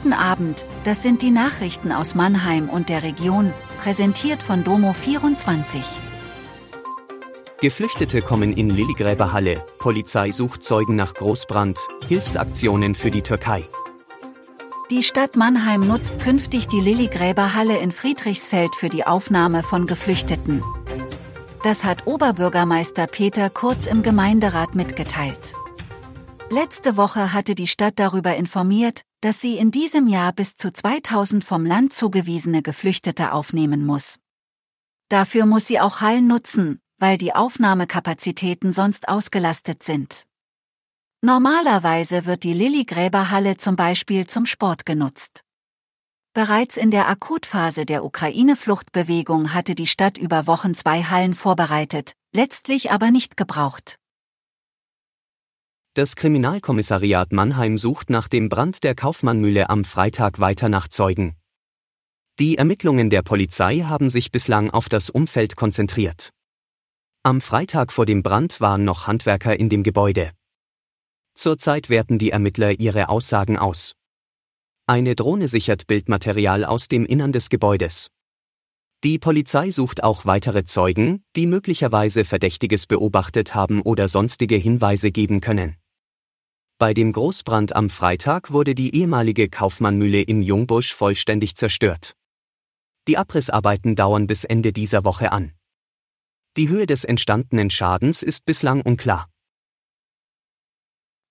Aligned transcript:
Guten 0.00 0.12
Abend, 0.12 0.64
das 0.84 1.02
sind 1.02 1.22
die 1.22 1.32
Nachrichten 1.32 1.90
aus 1.90 2.14
Mannheim 2.14 2.68
und 2.68 2.88
der 2.88 3.02
Region, 3.02 3.52
präsentiert 3.82 4.44
von 4.44 4.62
Domo24. 4.62 5.82
Geflüchtete 7.60 8.22
kommen 8.22 8.52
in 8.52 8.70
Lilligräberhalle, 8.70 9.60
Polizei 9.80 10.30
sucht 10.30 10.62
Zeugen 10.62 10.94
nach 10.94 11.14
Großbrand, 11.14 11.80
Hilfsaktionen 12.06 12.94
für 12.94 13.10
die 13.10 13.22
Türkei. 13.22 13.64
Die 14.92 15.02
Stadt 15.02 15.34
Mannheim 15.34 15.80
nutzt 15.80 16.20
künftig 16.20 16.68
die 16.68 16.80
Lilligräberhalle 16.80 17.78
in 17.78 17.90
Friedrichsfeld 17.90 18.76
für 18.76 18.90
die 18.90 19.04
Aufnahme 19.04 19.64
von 19.64 19.88
Geflüchteten. 19.88 20.62
Das 21.64 21.84
hat 21.84 22.06
Oberbürgermeister 22.06 23.08
Peter 23.08 23.50
Kurz 23.50 23.88
im 23.88 24.04
Gemeinderat 24.04 24.76
mitgeteilt. 24.76 25.54
Letzte 26.50 26.96
Woche 26.96 27.34
hatte 27.34 27.54
die 27.54 27.66
Stadt 27.66 27.98
darüber 27.98 28.34
informiert, 28.34 29.02
dass 29.20 29.38
sie 29.38 29.58
in 29.58 29.70
diesem 29.70 30.06
Jahr 30.06 30.32
bis 30.32 30.54
zu 30.54 30.72
2000 30.72 31.44
vom 31.44 31.66
Land 31.66 31.92
zugewiesene 31.92 32.62
Geflüchtete 32.62 33.32
aufnehmen 33.32 33.84
muss. 33.84 34.18
Dafür 35.10 35.44
muss 35.44 35.66
sie 35.66 35.78
auch 35.78 36.00
Hallen 36.00 36.26
nutzen, 36.26 36.80
weil 36.98 37.18
die 37.18 37.34
Aufnahmekapazitäten 37.34 38.72
sonst 38.72 39.08
ausgelastet 39.08 39.82
sind. 39.82 40.24
Normalerweise 41.20 42.24
wird 42.24 42.44
die 42.44 42.54
Lilligräberhalle 42.54 43.58
zum 43.58 43.76
Beispiel 43.76 44.26
zum 44.26 44.46
Sport 44.46 44.86
genutzt. 44.86 45.42
Bereits 46.32 46.78
in 46.78 46.90
der 46.90 47.08
Akutphase 47.08 47.84
der 47.84 48.04
Ukraine-Fluchtbewegung 48.04 49.52
hatte 49.52 49.74
die 49.74 49.86
Stadt 49.86 50.16
über 50.16 50.46
Wochen 50.46 50.74
zwei 50.74 51.02
Hallen 51.02 51.34
vorbereitet, 51.34 52.12
letztlich 52.32 52.90
aber 52.90 53.10
nicht 53.10 53.36
gebraucht. 53.36 53.98
Das 55.94 56.14
Kriminalkommissariat 56.16 57.32
Mannheim 57.32 57.78
sucht 57.78 58.10
nach 58.10 58.28
dem 58.28 58.48
Brand 58.48 58.84
der 58.84 58.94
Kaufmannmühle 58.94 59.68
am 59.68 59.84
Freitag 59.84 60.38
weiter 60.38 60.68
nach 60.68 60.88
Zeugen. 60.88 61.36
Die 62.38 62.56
Ermittlungen 62.56 63.10
der 63.10 63.22
Polizei 63.22 63.80
haben 63.80 64.08
sich 64.08 64.30
bislang 64.30 64.70
auf 64.70 64.88
das 64.88 65.10
Umfeld 65.10 65.56
konzentriert. 65.56 66.30
Am 67.24 67.40
Freitag 67.40 67.92
vor 67.92 68.06
dem 68.06 68.22
Brand 68.22 68.60
waren 68.60 68.84
noch 68.84 69.08
Handwerker 69.08 69.58
in 69.58 69.68
dem 69.68 69.82
Gebäude. 69.82 70.30
Zurzeit 71.34 71.90
werten 71.90 72.18
die 72.18 72.30
Ermittler 72.30 72.78
ihre 72.78 73.08
Aussagen 73.08 73.58
aus. 73.58 73.94
Eine 74.86 75.14
Drohne 75.14 75.48
sichert 75.48 75.86
Bildmaterial 75.86 76.64
aus 76.64 76.88
dem 76.88 77.04
Innern 77.04 77.32
des 77.32 77.48
Gebäudes. 77.48 78.08
Die 79.04 79.20
Polizei 79.20 79.70
sucht 79.70 80.02
auch 80.02 80.26
weitere 80.26 80.64
Zeugen, 80.64 81.22
die 81.36 81.46
möglicherweise 81.46 82.24
Verdächtiges 82.24 82.88
beobachtet 82.88 83.54
haben 83.54 83.80
oder 83.80 84.08
sonstige 84.08 84.56
Hinweise 84.56 85.12
geben 85.12 85.40
können. 85.40 85.76
Bei 86.78 86.94
dem 86.94 87.12
Großbrand 87.12 87.76
am 87.76 87.90
Freitag 87.90 88.50
wurde 88.50 88.74
die 88.74 88.96
ehemalige 88.96 89.48
Kaufmannmühle 89.48 90.22
in 90.22 90.42
Jungbusch 90.42 90.94
vollständig 90.94 91.54
zerstört. 91.54 92.14
Die 93.06 93.16
Abrissarbeiten 93.16 93.94
dauern 93.94 94.26
bis 94.26 94.44
Ende 94.44 94.72
dieser 94.72 95.04
Woche 95.04 95.30
an. 95.30 95.52
Die 96.56 96.68
Höhe 96.68 96.86
des 96.86 97.04
entstandenen 97.04 97.70
Schadens 97.70 98.24
ist 98.24 98.46
bislang 98.46 98.82
unklar. 98.82 99.28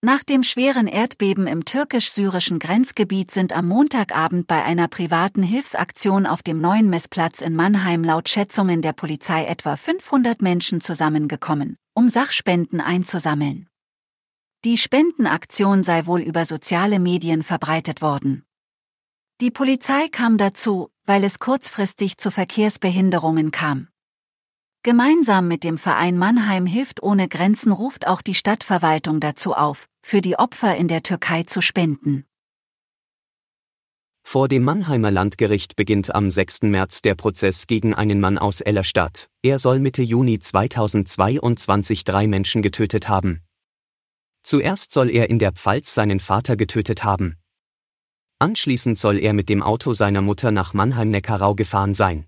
Nach 0.02 0.24
dem 0.24 0.44
schweren 0.44 0.86
Erdbeben 0.86 1.48
im 1.48 1.66
türkisch-syrischen 1.66 2.60
Grenzgebiet 2.60 3.32
sind 3.32 3.52
am 3.52 3.68
Montagabend 3.68 4.46
bei 4.46 4.64
einer 4.64 4.88
privaten 4.88 5.42
Hilfsaktion 5.42 6.28
auf 6.28 6.44
dem 6.44 6.62
neuen 6.62 6.88
Messplatz 6.88 7.42
in 7.42 7.56
Mannheim 7.56 8.04
laut 8.04 8.30
Schätzungen 8.30 8.84
der 8.84 8.94
Polizei 8.94 9.46
etwa 9.46 9.76
500 9.76 10.44
Menschen 10.44 10.82
zusammengekommen, 10.82 11.78
um 11.96 12.10
Sachspenden 12.10 12.80
einzusammeln. 12.80 13.68
Die 14.66 14.78
Spendenaktion 14.78 15.84
sei 15.84 16.06
wohl 16.06 16.22
über 16.22 16.46
soziale 16.46 17.00
Medien 17.00 17.42
verbreitet 17.42 18.04
worden. 18.04 18.44
Die 19.42 19.52
Polizei 19.52 20.10
kam 20.10 20.38
dazu, 20.38 20.92
weil 21.06 21.24
es 21.24 21.40
kurzfristig 21.40 22.18
zu 22.18 22.30
Verkehrsbehinderungen 22.30 23.50
kam. 23.50 23.88
Gemeinsam 24.88 25.50
mit 25.50 25.66
dem 25.66 25.78
Verein 25.78 26.18
Mannheim 26.18 26.66
hilft 26.66 27.04
ohne 27.04 27.28
Grenzen 27.28 27.74
ruft 27.74 28.08
auch 28.08 28.22
die 28.22 28.34
Stadtverwaltung 28.34 29.20
dazu 29.20 29.54
auf, 29.54 29.90
für 30.02 30.22
die 30.22 30.40
Opfer 30.40 30.78
in 30.78 30.88
der 30.88 31.04
Türkei 31.04 31.44
zu 31.44 31.60
spenden. 31.60 32.24
Vor 34.24 34.48
dem 34.48 34.64
Mannheimer 34.64 35.12
Landgericht 35.12 35.76
beginnt 35.76 36.16
am 36.16 36.32
6. 36.32 36.62
März 36.62 37.02
der 37.02 37.16
Prozess 37.16 37.68
gegen 37.68 37.96
einen 37.96 38.22
Mann 38.22 38.38
aus 38.38 38.62
Ellerstadt. 38.62 39.28
Er 39.42 39.60
soll 39.60 39.82
Mitte 39.82 40.04
Juni 40.04 40.40
2022 40.40 42.06
drei 42.06 42.26
Menschen 42.26 42.62
getötet 42.62 43.10
haben. 43.10 43.42
Zuerst 44.42 44.94
soll 44.94 45.10
er 45.10 45.30
in 45.30 45.38
der 45.38 45.52
Pfalz 45.52 45.94
seinen 45.94 46.22
Vater 46.22 46.56
getötet 46.56 47.04
haben. 47.04 47.36
Anschließend 48.40 48.98
soll 48.98 49.20
er 49.20 49.34
mit 49.34 49.50
dem 49.50 49.62
Auto 49.64 49.92
seiner 49.92 50.22
Mutter 50.22 50.52
nach 50.52 50.74
Mannheim-Neckarau 50.74 51.56
gefahren 51.56 51.94
sein. 51.94 52.26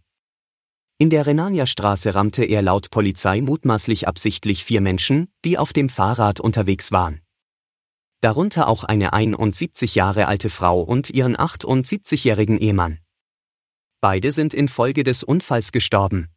In 1.02 1.10
der 1.10 1.26
Renania-Straße 1.26 2.14
rammte 2.14 2.44
er 2.44 2.62
laut 2.62 2.92
Polizei 2.92 3.40
mutmaßlich 3.40 4.06
absichtlich 4.10 4.66
vier 4.66 4.82
Menschen, 4.82 5.32
die 5.46 5.58
auf 5.58 5.72
dem 5.72 5.88
Fahrrad 5.88 6.42
unterwegs 6.42 6.92
waren. 6.92 7.22
Darunter 8.20 8.68
auch 8.68 8.84
eine 8.84 9.14
71 9.14 9.96
Jahre 9.96 10.28
alte 10.28 10.50
Frau 10.50 10.82
und 10.82 11.10
ihren 11.10 11.38
78-jährigen 11.38 12.58
Ehemann. 12.58 13.00
Beide 14.02 14.34
sind 14.34 14.54
infolge 14.54 15.04
des 15.06 15.24
Unfalls 15.24 15.72
gestorben. 15.72 16.28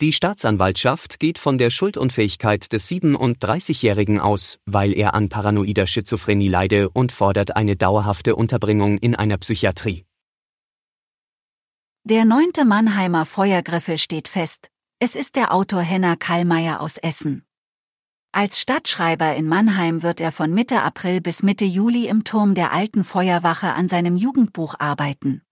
Die 0.00 0.12
Staatsanwaltschaft 0.12 1.18
geht 1.18 1.38
von 1.40 1.58
der 1.58 1.70
Schuldunfähigkeit 1.70 2.72
des 2.72 2.88
37-Jährigen 2.88 4.20
aus, 4.20 4.60
weil 4.64 4.92
er 4.92 5.14
an 5.14 5.28
paranoider 5.28 5.88
Schizophrenie 5.88 6.48
leide 6.48 6.88
und 6.90 7.10
fordert 7.10 7.56
eine 7.56 7.74
dauerhafte 7.74 8.36
Unterbringung 8.36 8.98
in 8.98 9.16
einer 9.16 9.38
Psychiatrie. 9.38 10.05
Der 12.08 12.24
neunte 12.24 12.64
Mannheimer 12.64 13.26
Feuergriffel 13.26 13.98
steht 13.98 14.28
fest. 14.28 14.70
Es 15.00 15.16
ist 15.16 15.34
der 15.34 15.52
Autor 15.52 15.80
Henner 15.80 16.16
Kallmeier 16.16 16.80
aus 16.80 16.98
Essen. 16.98 17.44
Als 18.30 18.60
Stadtschreiber 18.60 19.34
in 19.34 19.48
Mannheim 19.48 20.04
wird 20.04 20.20
er 20.20 20.30
von 20.30 20.54
Mitte 20.54 20.82
April 20.82 21.20
bis 21.20 21.42
Mitte 21.42 21.64
Juli 21.64 22.06
im 22.06 22.22
Turm 22.22 22.54
der 22.54 22.72
alten 22.72 23.02
Feuerwache 23.02 23.72
an 23.72 23.88
seinem 23.88 24.16
Jugendbuch 24.16 24.76
arbeiten. 24.78 25.42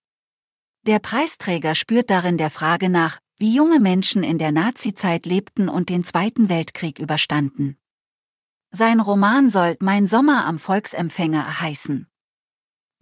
Der 0.87 1.01
Preisträger 1.01 1.75
spürt 1.75 2.09
darin 2.09 2.39
der 2.39 2.51
Frage 2.51 2.89
nach, 2.89 3.19
wie 3.37 3.53
junge 3.53 3.81
Menschen 3.81 4.23
in 4.23 4.39
der 4.39 4.53
Nazizeit 4.53 5.27
lebten 5.27 5.69
und 5.69 5.89
den 5.89 6.05
Zweiten 6.05 6.49
Weltkrieg 6.49 7.01
überstanden. 7.01 7.79
Sein 8.71 9.01
Roman 9.01 9.51
soll 9.51 9.77
Mein 9.81 10.07
Sommer 10.07 10.47
am 10.47 10.61
Volksempfänger 10.61 11.63
heißen. 11.63 12.07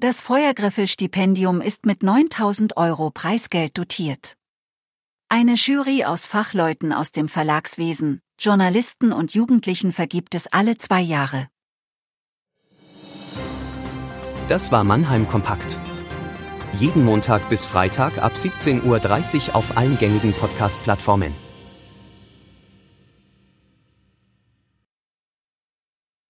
Das 0.02 0.20
Feuergriffel-Stipendium 0.20 1.60
ist 1.60 1.86
mit 1.86 2.02
9000 2.02 2.76
Euro 2.76 3.12
Preisgeld 3.12 3.78
dotiert. 3.78 4.36
Eine 5.28 5.54
Jury 5.54 6.04
aus 6.04 6.26
Fachleuten 6.26 6.92
aus 6.92 7.12
dem 7.12 7.28
Verlagswesen, 7.28 8.20
Journalisten 8.36 9.12
und 9.12 9.32
Jugendlichen 9.32 9.92
vergibt 9.92 10.34
es 10.34 10.48
alle 10.48 10.76
zwei 10.76 11.00
Jahre. 11.00 11.46
Das 14.48 14.72
war 14.72 14.82
Mannheim 14.82 15.28
Kompakt. 15.28 15.78
Jeden 16.80 17.04
Montag 17.04 17.48
bis 17.48 17.64
Freitag 17.64 18.18
ab 18.18 18.32
17.30 18.34 19.50
Uhr 19.50 19.54
auf 19.54 19.76
allen 19.76 19.96
gängigen 19.98 20.32
Podcast-Plattformen. 20.32 21.32